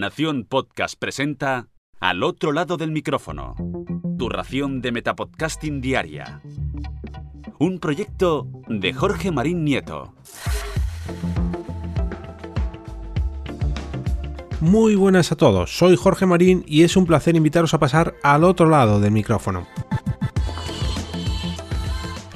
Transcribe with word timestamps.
Nación 0.00 0.46
Podcast 0.48 0.94
presenta 0.98 1.68
Al 2.00 2.22
otro 2.22 2.52
lado 2.52 2.78
del 2.78 2.90
micrófono. 2.90 3.54
Tu 4.18 4.30
ración 4.30 4.80
de 4.80 4.92
Metapodcasting 4.92 5.82
Diaria. 5.82 6.40
Un 7.58 7.78
proyecto 7.80 8.48
de 8.66 8.94
Jorge 8.94 9.30
Marín 9.30 9.62
Nieto. 9.62 10.14
Muy 14.60 14.94
buenas 14.94 15.32
a 15.32 15.36
todos, 15.36 15.76
soy 15.76 15.96
Jorge 15.96 16.24
Marín 16.24 16.64
y 16.66 16.84
es 16.84 16.96
un 16.96 17.04
placer 17.04 17.36
invitaros 17.36 17.74
a 17.74 17.78
pasar 17.78 18.14
al 18.22 18.44
otro 18.44 18.70
lado 18.70 19.00
del 19.00 19.12
micrófono. 19.12 19.66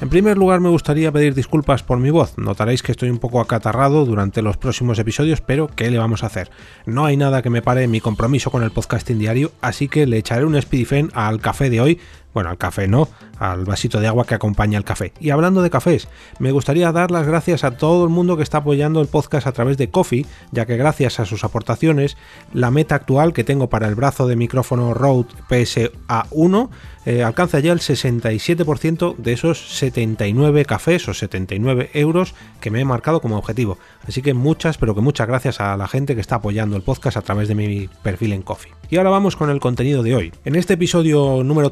En 0.05 0.09
primer 0.09 0.37
lugar 0.37 0.59
me 0.59 0.69
gustaría 0.69 1.11
pedir 1.11 1.33
disculpas 1.33 1.81
por 1.81 1.97
mi 1.97 2.11
voz, 2.11 2.37
notaréis 2.37 2.83
que 2.83 2.91
estoy 2.91 3.09
un 3.09 3.17
poco 3.17 3.41
acatarrado 3.41 4.05
durante 4.05 4.43
los 4.43 4.55
próximos 4.55 4.99
episodios, 4.99 5.41
pero 5.41 5.67
¿qué 5.67 5.89
le 5.89 5.97
vamos 5.97 6.21
a 6.21 6.27
hacer? 6.27 6.51
No 6.85 7.05
hay 7.05 7.17
nada 7.17 7.41
que 7.41 7.49
me 7.49 7.63
pare 7.63 7.87
mi 7.87 8.01
compromiso 8.01 8.51
con 8.51 8.61
el 8.61 8.69
podcasting 8.69 9.17
diario, 9.17 9.51
así 9.61 9.87
que 9.87 10.05
le 10.05 10.19
echaré 10.19 10.45
un 10.45 10.61
speedy 10.61 11.09
al 11.15 11.41
café 11.41 11.71
de 11.71 11.81
hoy, 11.81 11.99
bueno, 12.35 12.49
al 12.49 12.57
café 12.57 12.87
no, 12.87 13.07
al 13.39 13.63
vasito 13.63 14.01
de 14.01 14.07
agua 14.07 14.25
que 14.25 14.35
acompaña 14.35 14.77
el 14.77 14.83
café. 14.83 15.13
Y 15.21 15.29
hablando 15.29 15.61
de 15.61 15.69
cafés, 15.69 16.09
me 16.37 16.51
gustaría 16.51 16.91
dar 16.91 17.09
las 17.09 17.25
gracias 17.25 17.63
a 17.63 17.77
todo 17.77 18.03
el 18.03 18.09
mundo 18.09 18.35
que 18.35 18.43
está 18.43 18.59
apoyando 18.59 18.99
el 18.99 19.07
podcast 19.07 19.47
a 19.47 19.53
través 19.53 19.77
de 19.77 19.89
Coffee, 19.89 20.25
ya 20.51 20.65
que 20.65 20.75
gracias 20.75 21.21
a 21.21 21.25
sus 21.25 21.45
aportaciones, 21.45 22.17
la 22.53 22.71
meta 22.71 22.95
actual 22.95 23.31
que 23.31 23.45
tengo 23.45 23.69
para 23.69 23.87
el 23.87 23.95
brazo 23.95 24.27
de 24.27 24.35
micrófono 24.35 24.93
Rode 24.93 25.29
PSA1 25.49 26.69
eh, 27.05 27.23
alcanza 27.23 27.59
ya 27.59 27.71
el 27.71 27.79
67% 27.79 29.15
de 29.17 29.33
esos 29.33 29.77
79 29.77 30.65
cafés 30.65 31.07
o 31.07 31.13
79 31.13 31.91
euros 31.93 32.33
que 32.59 32.71
me 32.71 32.81
he 32.81 32.85
marcado 32.85 33.21
como 33.21 33.37
objetivo. 33.37 33.77
Así 34.07 34.23
que 34.23 34.33
muchas, 34.33 34.77
pero 34.77 34.95
que 34.95 35.01
muchas 35.01 35.27
gracias 35.27 35.61
a 35.61 35.77
la 35.77 35.87
gente 35.87 36.15
que 36.15 36.21
está 36.21 36.35
apoyando 36.35 36.75
el 36.75 36.81
podcast 36.81 37.17
a 37.17 37.21
través 37.21 37.47
de 37.47 37.55
mi 37.55 37.87
perfil 38.01 38.33
en 38.33 38.41
Coffee. 38.41 38.73
Y 38.89 38.97
ahora 38.97 39.11
vamos 39.11 39.35
con 39.35 39.49
el 39.51 39.59
contenido 39.59 40.01
de 40.01 40.15
hoy. 40.15 40.33
En 40.45 40.55
este 40.55 40.73
episodio 40.73 41.43
número 41.43 41.69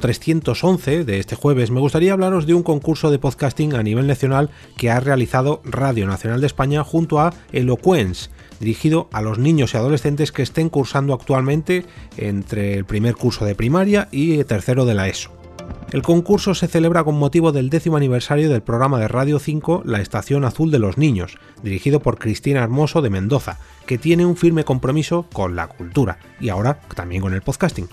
311 0.54 1.04
de 1.04 1.20
este 1.20 1.36
jueves 1.36 1.72
me 1.72 1.80
gustaría 1.80 2.14
hablaros 2.14 2.46
de 2.46 2.54
un 2.54 2.62
concurso 2.62 3.10
de 3.10 3.18
podcasting 3.18 3.74
a 3.74 3.82
nivel 3.82 4.06
nacional 4.06 4.52
que 4.78 4.92
ha 4.92 5.00
realizado 5.00 5.62
Radio 5.66 6.06
Nacional 6.06 6.42
de 6.42 6.48
España 6.48 6.84
junto 6.84 7.20
a 7.20 7.34
Eloquence 7.52 8.30
dirigido 8.60 9.10
a 9.12 9.24
los 9.24 9.40
niños 9.40 9.74
y 9.74 9.78
adolescentes 9.78 10.32
que 10.32 10.44
estén 10.44 10.70
cursando 10.70 11.16
actualmente 11.16 11.86
entre 12.18 12.76
el 12.76 12.86
primer 12.86 13.16
curso 13.16 13.46
de 13.46 13.56
primaria 13.56 14.10
y 14.12 14.38
el 14.38 14.46
tercero 14.46 14.86
de 14.86 14.94
la 14.94 15.08
ESO. 15.08 15.32
El 15.92 16.04
concurso 16.04 16.54
se 16.54 16.68
celebra 16.68 17.04
con 17.04 17.18
motivo 17.18 17.52
del 17.52 17.72
décimo 17.72 17.98
aniversario 17.98 18.50
del 18.50 18.62
programa 18.62 19.00
de 19.00 19.08
Radio 19.08 19.40
5 19.40 19.82
La 19.86 20.02
Estación 20.02 20.46
Azul 20.46 20.70
de 20.70 20.80
los 20.80 21.00
Niños, 21.00 21.38
dirigido 21.64 22.00
por 22.00 22.20
Cristina 22.20 22.62
Hermoso 22.62 23.02
de 23.02 23.10
Mendoza, 23.10 23.58
que 23.88 23.98
tiene 23.98 24.26
un 24.26 24.38
firme 24.38 24.64
compromiso 24.64 25.26
con 25.34 25.56
la 25.56 25.68
cultura 25.68 26.20
y 26.40 26.50
ahora 26.50 26.80
también 26.96 27.24
con 27.24 27.34
el 27.34 27.42
podcasting. 27.42 27.88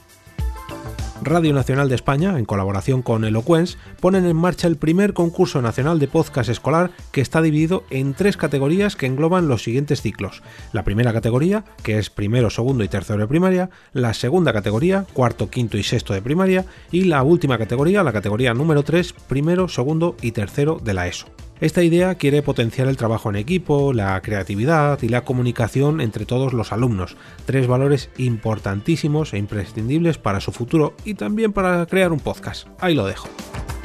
Radio 1.23 1.53
Nacional 1.53 1.89
de 1.89 1.95
España, 1.95 2.39
en 2.39 2.45
colaboración 2.45 3.03
con 3.03 3.25
Eloquence, 3.25 3.77
ponen 4.01 4.25
en 4.25 4.37
marcha 4.37 4.67
el 4.67 4.77
primer 4.77 5.13
concurso 5.13 5.61
nacional 5.61 5.99
de 5.99 6.09
podcast 6.09 6.49
escolar 6.49 6.91
que 7.13 7.21
está 7.21 7.43
dividido 7.43 7.85
en 7.91 8.15
tres 8.15 8.37
categorías 8.37 8.97
que 8.97 9.07
engloban 9.07 9.47
los 9.47 9.63
siguientes 9.63 10.01
ciclos. 10.01 10.43
La 10.73 10.85
primera 10.85 11.13
categoría, 11.13 11.65
que 11.83 11.99
es 11.99 12.09
primero, 12.09 12.49
segundo 12.49 12.85
y 12.85 12.89
tercero 12.89 13.21
de 13.21 13.29
primaria, 13.29 13.71
la 13.93 14.15
segunda 14.15 14.53
categoría, 14.53 15.05
cuarto, 15.13 15.51
quinto 15.51 15.77
y 15.77 15.83
sexto 15.83 16.15
de 16.15 16.23
primaria, 16.23 16.65
y 16.91 17.05
la 17.05 17.23
última 17.23 17.59
categoría, 17.59 18.03
la 18.03 18.13
categoría 18.13 18.55
número 18.55 18.83
3, 18.83 19.13
primero, 19.29 19.69
segundo 19.69 20.17
y 20.23 20.33
tercero 20.33 20.81
de 20.83 20.95
la 20.95 21.07
ESO. 21.07 21.27
Esta 21.61 21.83
idea 21.83 22.15
quiere 22.15 22.41
potenciar 22.41 22.89
el 22.89 22.97
trabajo 22.97 23.29
en 23.29 23.37
equipo, 23.37 23.93
la 23.93 24.19
creatividad 24.23 25.03
y 25.03 25.09
la 25.09 25.25
comunicación 25.25 26.01
entre 26.01 26.25
todos 26.25 26.55
los 26.55 26.73
alumnos, 26.73 27.19
tres 27.45 27.67
valores 27.67 28.09
importantísimos 28.17 29.35
e 29.35 29.39
imprescindibles 29.39 30.17
para 30.17 30.41
su 30.41 30.53
futuro 30.53 30.95
también 31.15 31.53
para 31.53 31.87
crear 31.87 32.13
un 32.13 32.21
podcast. 32.21 32.69
Ahí 32.81 32.95
lo 32.95 33.07
dejo 33.07 33.29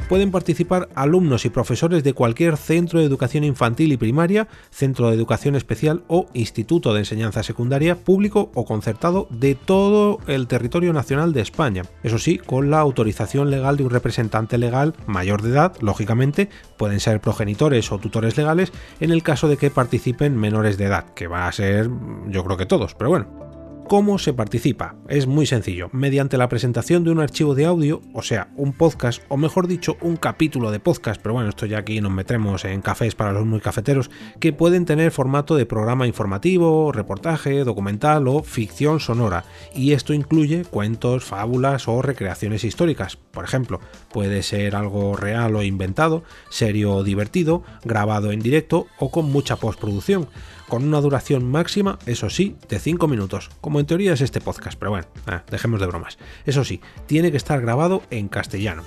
pueden 0.08 0.32
participar 0.32 0.90
alumnos 0.96 1.46
y 1.46 1.50
profesores 1.50 2.04
de 2.04 2.14
cualquier 2.14 2.58
centro 2.58 3.00
de 3.00 3.06
educación 3.06 3.44
infantil 3.44 3.92
y 3.92 3.98
primaria, 3.98 4.48
centro 4.70 5.10
de 5.10 5.16
educación 5.16 5.56
especial 5.56 6.04
o 6.08 6.28
instituto 6.34 6.94
de 6.94 7.00
enseñanza 7.00 7.44
secundaria 7.44 7.96
público 7.96 8.52
o 8.54 8.66
concertado 8.66 9.28
de 9.30 9.56
todo 9.56 10.20
el 10.28 10.48
territorio 10.48 10.94
nacional 10.94 11.34
de 11.34 11.42
España. 11.42 11.84
Eso 12.04 12.20
sí, 12.20 12.38
con 12.38 12.70
la 12.70 12.80
autorización 12.80 13.50
legal 13.50 13.78
de 13.78 13.84
un 13.84 13.90
representante 13.90 14.58
legal 14.58 14.94
mayor 15.08 15.42
de 15.42 15.50
edad, 15.50 15.76
lógicamente, 15.82 16.50
pueden 16.78 17.00
ser 17.00 17.20
progenitores 17.20 17.92
o 17.92 17.98
tutores 17.98 18.38
legales 18.38 18.72
en 19.00 19.12
el 19.12 19.24
caso 19.24 19.48
de 19.48 19.58
que 19.58 19.72
participen 19.72 20.38
menores 20.38 20.78
de 20.78 20.86
edad, 20.86 21.06
que 21.14 21.28
va 21.28 21.48
a 21.48 21.52
ser 21.52 21.90
yo 22.28 22.44
creo 22.44 22.58
que 22.58 22.66
todos, 22.66 22.94
pero 22.96 23.10
bueno. 23.10 23.45
¿Cómo 23.88 24.18
se 24.18 24.34
participa? 24.34 24.96
Es 25.08 25.28
muy 25.28 25.46
sencillo, 25.46 25.90
mediante 25.92 26.40
la 26.40 26.50
presentación 26.50 27.04
de 27.04 27.12
un 27.12 27.20
archivo 27.20 27.54
de 27.54 27.66
audio, 27.66 28.02
o 28.16 28.24
sea, 28.24 28.50
un 28.56 28.74
podcast, 28.74 29.22
o 29.28 29.38
mejor 29.38 29.68
dicho, 29.68 29.96
un 30.02 30.18
capítulo 30.18 30.72
de 30.72 30.80
podcast, 30.80 31.22
pero 31.22 31.34
bueno, 31.36 31.50
esto 31.50 31.68
ya 31.68 31.78
aquí 31.78 32.02
nos 32.02 32.12
metemos 32.12 32.66
en 32.66 32.82
cafés 32.82 33.14
para 33.14 33.32
los 33.32 33.46
muy 33.46 33.60
cafeteros, 33.60 34.10
que 34.40 34.54
pueden 34.54 34.86
tener 34.86 35.12
formato 35.12 35.56
de 35.56 35.68
programa 35.68 36.08
informativo, 36.08 36.92
reportaje, 36.92 37.64
documental 37.64 38.28
o 38.28 38.42
ficción 38.42 39.00
sonora, 39.00 39.46
y 39.76 39.92
esto 39.92 40.16
incluye 40.16 40.66
cuentos, 40.66 41.24
fábulas 41.24 41.88
o 41.88 42.02
recreaciones 42.02 42.64
históricas. 42.64 43.18
Por 43.18 43.46
ejemplo, 43.46 43.82
puede 44.12 44.42
ser 44.42 44.76
algo 44.76 45.16
real 45.16 45.56
o 45.56 45.62
inventado, 45.62 46.24
serio 46.50 46.96
o 46.96 47.04
divertido, 47.04 47.62
grabado 47.84 48.32
en 48.32 48.40
directo 48.40 48.88
o 48.98 49.12
con 49.12 49.32
mucha 49.32 49.58
postproducción 49.58 50.28
con 50.68 50.84
una 50.84 51.02
duración 51.02 51.50
máxima, 51.50 52.00
eso 52.06 52.30
sí, 52.30 52.56
de 52.70 52.80
5 52.80 53.08
minutos, 53.08 53.50
en 53.80 53.86
teoría 53.86 54.14
es 54.14 54.22
este 54.22 54.42
podcast, 54.42 54.78
pero 54.78 54.92
bueno, 54.92 55.08
ah, 55.28 55.44
dejemos 55.50 55.80
de 55.80 55.88
bromas. 55.88 56.18
Eso 56.46 56.64
sí, 56.64 56.82
tiene 57.08 57.32
que 57.32 57.38
estar 57.38 57.62
grabado 57.62 58.04
en 58.10 58.28
castellano. 58.28 58.84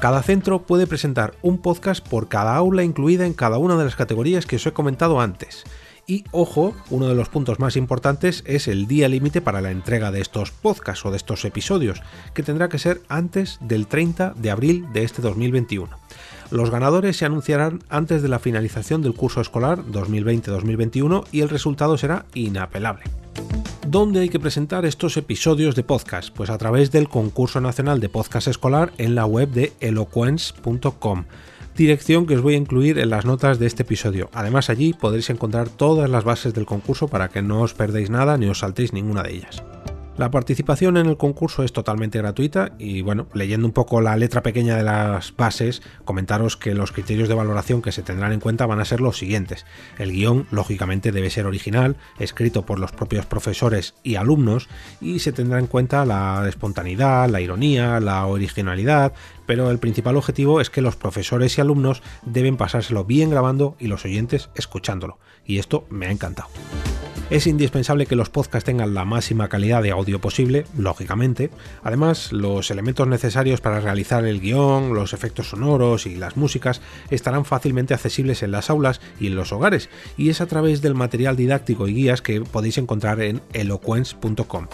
Cada 0.00 0.22
centro 0.22 0.62
puede 0.62 0.86
presentar 0.86 1.34
un 1.42 1.58
podcast 1.58 2.06
por 2.06 2.28
cada 2.28 2.56
aula 2.56 2.82
incluida 2.82 3.26
en 3.26 3.34
cada 3.34 3.58
una 3.58 3.76
de 3.76 3.84
las 3.84 3.96
categorías 3.96 4.46
que 4.46 4.56
os 4.56 4.66
he 4.66 4.72
comentado 4.72 5.20
antes. 5.20 5.64
Y 6.06 6.24
ojo, 6.32 6.74
uno 6.88 7.06
de 7.06 7.14
los 7.14 7.28
puntos 7.28 7.60
más 7.60 7.76
importantes 7.76 8.42
es 8.46 8.66
el 8.66 8.86
día 8.86 9.08
límite 9.08 9.40
para 9.40 9.60
la 9.60 9.70
entrega 9.70 10.10
de 10.10 10.20
estos 10.20 10.50
podcasts 10.50 11.04
o 11.04 11.10
de 11.10 11.18
estos 11.18 11.44
episodios, 11.44 12.02
que 12.34 12.42
tendrá 12.42 12.68
que 12.68 12.78
ser 12.78 13.00
antes 13.08 13.58
del 13.60 13.86
30 13.86 14.34
de 14.36 14.50
abril 14.50 14.86
de 14.92 15.04
este 15.04 15.22
2021. 15.22 15.96
Los 16.50 16.70
ganadores 16.70 17.16
se 17.16 17.26
anunciarán 17.26 17.80
antes 17.88 18.22
de 18.22 18.28
la 18.28 18.40
finalización 18.40 19.02
del 19.02 19.14
curso 19.14 19.40
escolar 19.40 19.84
2020-2021 19.84 21.26
y 21.30 21.42
el 21.42 21.48
resultado 21.48 21.96
será 21.96 22.24
inapelable. 22.34 23.04
¿Dónde 23.90 24.20
hay 24.20 24.28
que 24.28 24.38
presentar 24.38 24.84
estos 24.84 25.16
episodios 25.16 25.74
de 25.74 25.82
podcast? 25.82 26.32
Pues 26.32 26.48
a 26.48 26.58
través 26.58 26.92
del 26.92 27.08
concurso 27.08 27.60
nacional 27.60 27.98
de 27.98 28.08
podcast 28.08 28.46
escolar 28.46 28.92
en 28.98 29.16
la 29.16 29.26
web 29.26 29.50
de 29.50 29.72
eloquence.com 29.80 31.24
dirección 31.74 32.24
que 32.24 32.36
os 32.36 32.42
voy 32.42 32.54
a 32.54 32.58
incluir 32.58 33.00
en 33.00 33.10
las 33.10 33.24
notas 33.24 33.58
de 33.58 33.66
este 33.66 33.82
episodio. 33.82 34.30
Además 34.32 34.70
allí 34.70 34.92
podréis 34.92 35.28
encontrar 35.30 35.70
todas 35.70 36.08
las 36.08 36.22
bases 36.22 36.54
del 36.54 36.66
concurso 36.66 37.08
para 37.08 37.30
que 37.30 37.42
no 37.42 37.62
os 37.62 37.74
perdéis 37.74 38.10
nada 38.10 38.36
ni 38.36 38.46
os 38.46 38.60
saltéis 38.60 38.92
ninguna 38.92 39.24
de 39.24 39.34
ellas. 39.34 39.60
La 40.20 40.30
participación 40.30 40.98
en 40.98 41.06
el 41.06 41.16
concurso 41.16 41.62
es 41.62 41.72
totalmente 41.72 42.18
gratuita 42.18 42.72
y 42.78 43.00
bueno, 43.00 43.28
leyendo 43.32 43.66
un 43.66 43.72
poco 43.72 44.02
la 44.02 44.18
letra 44.18 44.42
pequeña 44.42 44.76
de 44.76 44.82
las 44.82 45.34
bases, 45.34 45.80
comentaros 46.04 46.58
que 46.58 46.74
los 46.74 46.92
criterios 46.92 47.30
de 47.30 47.34
valoración 47.34 47.80
que 47.80 47.90
se 47.90 48.02
tendrán 48.02 48.32
en 48.32 48.40
cuenta 48.40 48.66
van 48.66 48.80
a 48.80 48.84
ser 48.84 49.00
los 49.00 49.16
siguientes. 49.16 49.64
El 49.98 50.12
guion, 50.12 50.46
lógicamente, 50.50 51.10
debe 51.10 51.30
ser 51.30 51.46
original, 51.46 51.96
escrito 52.18 52.66
por 52.66 52.78
los 52.78 52.92
propios 52.92 53.24
profesores 53.24 53.94
y 54.02 54.16
alumnos 54.16 54.68
y 55.00 55.20
se 55.20 55.32
tendrá 55.32 55.58
en 55.58 55.66
cuenta 55.66 56.04
la 56.04 56.44
espontaneidad, 56.46 57.30
la 57.30 57.40
ironía, 57.40 57.98
la 57.98 58.26
originalidad, 58.26 59.14
pero 59.46 59.70
el 59.70 59.78
principal 59.78 60.18
objetivo 60.18 60.60
es 60.60 60.68
que 60.68 60.82
los 60.82 60.96
profesores 60.96 61.56
y 61.56 61.62
alumnos 61.62 62.02
deben 62.26 62.58
pasárselo 62.58 63.06
bien 63.06 63.30
grabando 63.30 63.74
y 63.80 63.86
los 63.86 64.04
oyentes 64.04 64.50
escuchándolo. 64.54 65.18
Y 65.46 65.60
esto 65.60 65.86
me 65.88 66.08
ha 66.08 66.10
encantado. 66.10 66.50
Es 67.30 67.46
indispensable 67.46 68.06
que 68.06 68.16
los 68.16 68.28
podcasts 68.28 68.64
tengan 68.64 68.92
la 68.92 69.04
máxima 69.04 69.48
calidad 69.48 69.84
de 69.84 69.92
audio 69.92 70.20
posible, 70.20 70.66
lógicamente. 70.76 71.48
Además, 71.84 72.32
los 72.32 72.72
elementos 72.72 73.06
necesarios 73.06 73.60
para 73.60 73.78
realizar 73.78 74.24
el 74.24 74.40
guion, 74.40 74.94
los 74.94 75.12
efectos 75.12 75.50
sonoros 75.50 76.06
y 76.06 76.16
las 76.16 76.36
músicas 76.36 76.82
estarán 77.08 77.44
fácilmente 77.44 77.94
accesibles 77.94 78.42
en 78.42 78.50
las 78.50 78.68
aulas 78.68 79.00
y 79.20 79.28
en 79.28 79.36
los 79.36 79.52
hogares, 79.52 79.90
y 80.16 80.30
es 80.30 80.40
a 80.40 80.46
través 80.46 80.82
del 80.82 80.96
material 80.96 81.36
didáctico 81.36 81.86
y 81.86 81.94
guías 81.94 82.20
que 82.20 82.40
podéis 82.40 82.78
encontrar 82.78 83.20
en 83.20 83.40
eloquence.com. 83.52 84.66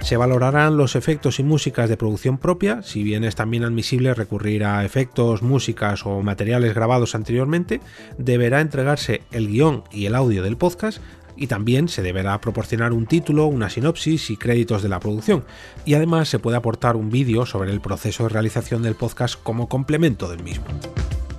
Se 0.00 0.16
valorarán 0.16 0.76
los 0.76 0.96
efectos 0.96 1.38
y 1.38 1.44
músicas 1.44 1.88
de 1.88 1.96
producción 1.96 2.38
propia, 2.38 2.82
si 2.82 3.04
bien 3.04 3.22
es 3.22 3.36
también 3.36 3.62
admisible 3.62 4.12
recurrir 4.14 4.64
a 4.64 4.84
efectos, 4.84 5.42
músicas 5.42 6.04
o 6.04 6.20
materiales 6.22 6.74
grabados 6.74 7.14
anteriormente, 7.14 7.80
deberá 8.18 8.60
entregarse 8.60 9.22
el 9.30 9.48
guion 9.48 9.84
y 9.92 10.06
el 10.06 10.16
audio 10.16 10.42
del 10.42 10.56
podcast, 10.56 11.00
y 11.36 11.46
también 11.46 11.88
se 11.88 12.02
deberá 12.02 12.40
proporcionar 12.40 12.92
un 12.92 13.06
título, 13.06 13.46
una 13.46 13.70
sinopsis 13.70 14.30
y 14.30 14.36
créditos 14.36 14.82
de 14.82 14.88
la 14.88 15.00
producción. 15.00 15.44
Y 15.84 15.94
además 15.94 16.28
se 16.28 16.38
puede 16.38 16.56
aportar 16.56 16.96
un 16.96 17.10
vídeo 17.10 17.46
sobre 17.46 17.70
el 17.70 17.80
proceso 17.80 18.24
de 18.24 18.30
realización 18.30 18.82
del 18.82 18.94
podcast 18.94 19.40
como 19.42 19.68
complemento 19.68 20.28
del 20.28 20.42
mismo. 20.42 20.64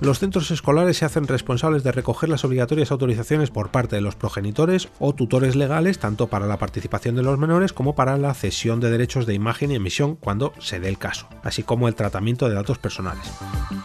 Los 0.00 0.20
centros 0.20 0.52
escolares 0.52 0.96
se 0.96 1.04
hacen 1.04 1.26
responsables 1.26 1.82
de 1.82 1.90
recoger 1.90 2.28
las 2.28 2.44
obligatorias 2.44 2.92
autorizaciones 2.92 3.50
por 3.50 3.70
parte 3.70 3.96
de 3.96 4.02
los 4.02 4.14
progenitores 4.14 4.88
o 5.00 5.12
tutores 5.12 5.56
legales, 5.56 5.98
tanto 5.98 6.28
para 6.28 6.46
la 6.46 6.56
participación 6.56 7.16
de 7.16 7.24
los 7.24 7.36
menores 7.36 7.72
como 7.72 7.96
para 7.96 8.16
la 8.16 8.32
cesión 8.34 8.78
de 8.78 8.90
derechos 8.90 9.26
de 9.26 9.34
imagen 9.34 9.72
y 9.72 9.74
emisión 9.74 10.14
cuando 10.14 10.52
se 10.60 10.78
dé 10.78 10.88
el 10.88 10.98
caso, 10.98 11.28
así 11.42 11.64
como 11.64 11.88
el 11.88 11.96
tratamiento 11.96 12.48
de 12.48 12.54
datos 12.54 12.78
personales. 12.78 13.24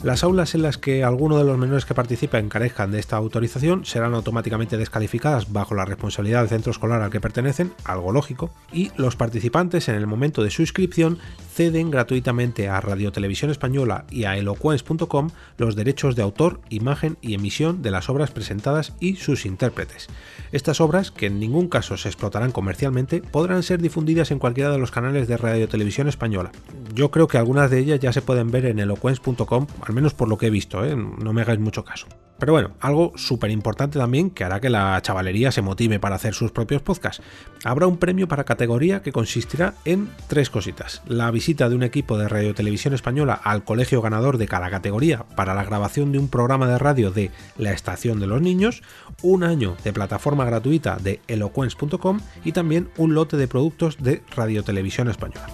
Las 0.03 0.23
aulas 0.23 0.53
en 0.53 0.61
las 0.61 0.77
que 0.77 1.03
alguno 1.03 1.39
de 1.39 1.45
los 1.45 1.57
menores 1.57 1.85
que 1.85 1.95
participen 1.95 2.47
carezcan 2.47 2.91
de 2.91 2.99
esta 2.99 3.17
autorización 3.17 3.83
serán 3.83 4.13
automáticamente 4.13 4.77
descalificadas 4.77 5.51
bajo 5.51 5.73
la 5.73 5.85
responsabilidad 5.85 6.41
del 6.41 6.49
centro 6.49 6.71
escolar 6.71 7.01
al 7.01 7.09
que 7.09 7.21
pertenecen, 7.21 7.73
algo 7.85 8.11
lógico, 8.11 8.51
y 8.71 8.91
los 8.97 9.15
participantes 9.15 9.89
en 9.89 9.95
el 9.95 10.05
momento 10.05 10.43
de 10.43 10.51
su 10.51 10.61
inscripción 10.61 11.17
ceden 11.53 11.89
gratuitamente 11.89 12.69
a 12.69 12.81
Radio 12.81 13.11
Televisión 13.11 13.49
Española 13.49 14.05
y 14.11 14.25
a 14.25 14.37
eloquence.com 14.37 15.29
los 15.57 15.75
derechos 15.75 16.02
de 16.11 16.21
autor, 16.21 16.59
imagen 16.69 17.17
y 17.21 17.33
emisión 17.33 17.81
de 17.81 17.91
las 17.91 18.09
obras 18.09 18.31
presentadas 18.31 18.93
y 18.99 19.15
sus 19.15 19.45
intérpretes. 19.45 20.07
Estas 20.51 20.81
obras, 20.81 21.09
que 21.09 21.27
en 21.27 21.39
ningún 21.39 21.69
caso 21.69 21.97
se 21.97 22.09
explotarán 22.09 22.51
comercialmente, 22.51 23.21
podrán 23.21 23.63
ser 23.63 23.81
difundidas 23.81 24.31
en 24.31 24.39
cualquiera 24.39 24.71
de 24.71 24.77
los 24.77 24.91
canales 24.91 25.27
de 25.27 25.37
Radio 25.37 25.69
Televisión 25.69 26.07
Española. 26.07 26.51
Yo 26.93 27.09
creo 27.09 27.27
que 27.27 27.37
algunas 27.37 27.71
de 27.71 27.79
ellas 27.79 27.99
ya 27.99 28.11
se 28.11 28.21
pueden 28.21 28.51
ver 28.51 28.65
en 28.65 28.79
eloquence.com, 28.79 29.67
al 29.81 29.93
menos 29.93 30.13
por 30.13 30.27
lo 30.27 30.37
que 30.37 30.47
he 30.47 30.51
visto, 30.51 30.85
¿eh? 30.85 30.95
no 30.95 31.33
me 31.33 31.41
hagáis 31.41 31.59
mucho 31.59 31.85
caso. 31.85 32.07
Pero 32.39 32.53
bueno, 32.53 32.71
algo 32.79 33.13
súper 33.15 33.51
importante 33.51 33.99
también 33.99 34.29
que 34.29 34.43
hará 34.43 34.59
que 34.59 34.69
la 34.69 34.99
chavalería 35.01 35.51
se 35.51 35.61
motive 35.61 35.99
para 35.99 36.15
hacer 36.15 36.33
sus 36.33 36.51
propios 36.51 36.81
podcasts. 36.81 37.23
Habrá 37.63 37.87
un 37.87 37.97
premio 37.97 38.27
para 38.27 38.43
categoría 38.43 39.01
que 39.01 39.11
consistirá 39.11 39.75
en 39.85 40.09
tres 40.27 40.49
cositas. 40.49 41.01
La 41.07 41.31
visita 41.31 41.69
de 41.69 41.75
un 41.75 41.83
equipo 41.83 42.17
de 42.17 42.27
Radio 42.27 42.53
Televisión 42.53 42.93
Española 42.93 43.33
al 43.33 43.63
colegio 43.63 44.01
ganador 44.01 44.37
de 44.37 44.47
cada 44.47 44.69
categoría 44.69 45.23
para 45.35 45.53
la 45.53 45.63
grabación 45.63 46.11
de 46.11 46.19
un 46.19 46.27
programa 46.27 46.67
de 46.67 46.77
radio 46.77 47.11
de 47.11 47.31
La 47.57 47.71
Estación 47.71 48.19
de 48.19 48.27
los 48.27 48.41
Niños, 48.41 48.83
un 49.21 49.43
año 49.43 49.77
de 49.83 49.93
plataforma 49.93 50.45
gratuita 50.45 50.97
de 50.97 51.21
eloquence.com 51.27 52.19
y 52.43 52.51
también 52.51 52.89
un 52.97 53.13
lote 53.13 53.37
de 53.37 53.47
productos 53.47 53.97
de 54.03 54.21
Radio 54.35 54.63
Televisión 54.63 55.09
Española. 55.09 55.47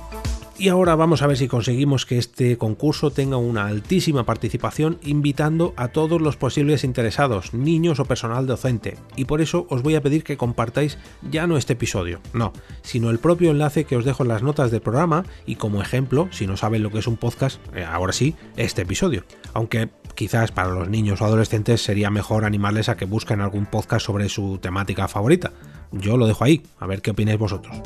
Y 0.59 0.67
ahora 0.67 0.95
vamos 0.95 1.21
a 1.21 1.27
ver 1.27 1.37
si 1.37 1.47
conseguimos 1.47 2.05
que 2.05 2.17
este 2.17 2.57
concurso 2.57 3.11
tenga 3.11 3.37
una 3.37 3.67
altísima 3.67 4.25
participación 4.25 4.99
invitando 5.01 5.73
a 5.77 5.87
todos 5.87 6.21
los 6.21 6.35
posibles 6.35 6.83
interesados, 6.83 7.53
niños 7.53 8.01
o 8.01 8.05
personal 8.05 8.45
docente. 8.45 8.97
Y 9.15 9.23
por 9.23 9.39
eso 9.39 9.67
os 9.69 9.83
voy 9.83 9.95
a 9.95 10.01
pedir 10.01 10.25
que 10.25 10.35
compartáis 10.35 10.97
ya 11.31 11.47
no 11.47 11.55
este 11.55 11.73
episodio, 11.73 12.19
no, 12.33 12.51
sino 12.81 13.09
el 13.09 13.19
propio 13.19 13.51
enlace 13.51 13.85
que 13.85 13.95
os 13.95 14.03
dejo 14.03 14.23
en 14.23 14.29
las 14.29 14.43
notas 14.43 14.69
del 14.69 14.81
programa 14.81 15.23
y 15.45 15.55
como 15.55 15.81
ejemplo, 15.81 16.27
si 16.31 16.45
no 16.45 16.57
saben 16.57 16.83
lo 16.83 16.91
que 16.91 16.99
es 16.99 17.07
un 17.07 17.15
podcast, 17.15 17.61
eh, 17.73 17.85
ahora 17.85 18.11
sí, 18.11 18.35
este 18.57 18.81
episodio. 18.81 19.23
Aunque 19.53 19.87
quizás 20.13 20.51
para 20.51 20.71
los 20.71 20.89
niños 20.89 21.21
o 21.21 21.25
adolescentes 21.25 21.81
sería 21.81 22.09
mejor 22.09 22.43
animarles 22.43 22.89
a 22.89 22.97
que 22.97 23.05
busquen 23.05 23.39
algún 23.39 23.65
podcast 23.65 24.05
sobre 24.05 24.27
su 24.27 24.57
temática 24.57 25.07
favorita. 25.07 25.53
Yo 25.93 26.17
lo 26.17 26.27
dejo 26.27 26.43
ahí, 26.43 26.63
a 26.79 26.85
ver 26.85 27.01
qué 27.01 27.11
opináis 27.11 27.39
vosotros. 27.39 27.81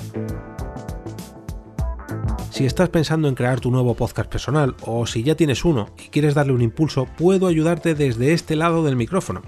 Si 2.53 2.67
estás 2.67 2.89
pensando 2.89 3.27
en 3.27 3.33
crear 3.33 3.59
tu 3.59 3.71
nuevo 3.71 3.95
podcast 3.95 4.29
personal 4.29 4.75
o 4.85 5.07
si 5.07 5.23
ya 5.23 5.33
tienes 5.33 5.65
uno 5.65 5.89
y 5.97 6.09
quieres 6.09 6.35
darle 6.35 6.53
un 6.53 6.61
impulso, 6.61 7.07
puedo 7.17 7.47
ayudarte 7.47 7.95
desde 7.95 8.31
este 8.31 8.55
lado 8.55 8.83
del 8.83 8.95
micrófono. 8.95 9.41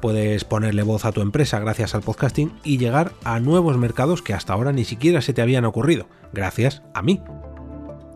Puedes 0.00 0.44
ponerle 0.44 0.82
voz 0.82 1.04
a 1.04 1.12
tu 1.12 1.20
empresa 1.20 1.58
gracias 1.58 1.94
al 1.94 2.00
podcasting 2.00 2.54
y 2.64 2.78
llegar 2.78 3.12
a 3.24 3.40
nuevos 3.40 3.76
mercados 3.76 4.22
que 4.22 4.32
hasta 4.32 4.54
ahora 4.54 4.72
ni 4.72 4.86
siquiera 4.86 5.20
se 5.20 5.34
te 5.34 5.42
habían 5.42 5.66
ocurrido, 5.66 6.08
gracias 6.32 6.82
a 6.94 7.02
mí. 7.02 7.20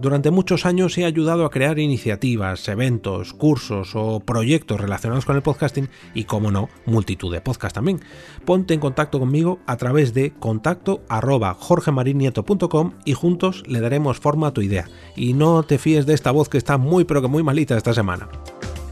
Durante 0.01 0.31
muchos 0.31 0.65
años 0.65 0.97
he 0.97 1.05
ayudado 1.05 1.45
a 1.45 1.51
crear 1.51 1.79
iniciativas, 1.79 2.67
eventos, 2.69 3.35
cursos 3.35 3.91
o 3.95 4.21
proyectos 4.21 4.81
relacionados 4.81 5.27
con 5.27 5.37
el 5.37 5.43
podcasting 5.43 5.91
y, 6.15 6.25
como 6.25 6.51
no, 6.51 6.71
multitud 6.87 7.31
de 7.31 7.43
podcasts 7.43 7.75
también. 7.75 8.01
Ponte 8.47 8.73
en 8.73 8.81
contacto 8.81 9.21
conmigo 9.21 9.59
a 9.67 9.77
través 9.77 10.15
de 10.15 10.33
contacto 10.33 11.03
arroba 11.11 11.59
y 13.05 13.13
juntos 13.13 13.63
le 13.67 13.81
daremos 13.81 14.19
forma 14.19 14.47
a 14.47 14.53
tu 14.53 14.63
idea. 14.63 14.89
Y 15.17 15.35
no 15.35 15.63
te 15.65 15.77
fíes 15.77 16.07
de 16.07 16.15
esta 16.15 16.31
voz 16.31 16.49
que 16.49 16.57
está 16.57 16.79
muy 16.79 17.05
pero 17.05 17.21
que 17.21 17.29
muy 17.29 17.43
malita 17.43 17.77
esta 17.77 17.93
semana. 17.93 18.29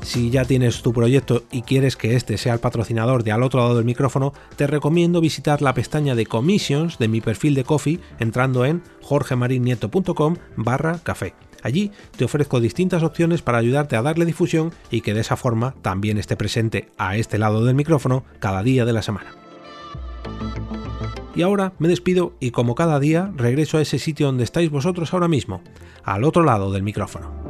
Si 0.08 0.30
ya 0.30 0.46
tienes 0.46 0.80
tu 0.80 0.94
proyecto 0.94 1.42
y 1.52 1.60
quieres 1.60 1.94
que 1.94 2.16
este 2.16 2.38
sea 2.38 2.54
el 2.54 2.60
patrocinador 2.60 3.24
de 3.24 3.32
al 3.32 3.42
otro 3.42 3.60
lado 3.60 3.76
del 3.76 3.84
micrófono, 3.84 4.32
te 4.56 4.66
recomiendo 4.66 5.20
visitar 5.20 5.60
la 5.60 5.74
pestaña 5.74 6.14
de 6.14 6.24
commissions 6.24 6.96
de 6.96 7.08
mi 7.08 7.20
perfil 7.20 7.54
de 7.54 7.62
Coffee 7.62 8.00
entrando 8.18 8.64
en 8.64 8.82
jorgemarinieto.com 9.02 10.36
barra 10.56 10.98
café. 11.00 11.34
Allí 11.62 11.92
te 12.16 12.24
ofrezco 12.24 12.58
distintas 12.58 13.02
opciones 13.02 13.42
para 13.42 13.58
ayudarte 13.58 13.96
a 13.96 14.02
darle 14.02 14.24
difusión 14.24 14.72
y 14.90 15.02
que 15.02 15.12
de 15.12 15.20
esa 15.20 15.36
forma 15.36 15.74
también 15.82 16.16
esté 16.16 16.36
presente 16.36 16.88
a 16.96 17.18
este 17.18 17.36
lado 17.36 17.66
del 17.66 17.74
micrófono 17.74 18.24
cada 18.38 18.62
día 18.62 18.86
de 18.86 18.94
la 18.94 19.02
semana. 19.02 19.32
Y 21.34 21.42
ahora 21.42 21.74
me 21.78 21.88
despido 21.88 22.32
y 22.40 22.50
como 22.50 22.74
cada 22.74 22.98
día 22.98 23.30
regreso 23.36 23.76
a 23.76 23.82
ese 23.82 23.98
sitio 23.98 24.24
donde 24.24 24.44
estáis 24.44 24.70
vosotros 24.70 25.12
ahora 25.12 25.28
mismo, 25.28 25.60
al 26.02 26.24
otro 26.24 26.44
lado 26.44 26.72
del 26.72 26.82
micrófono. 26.82 27.47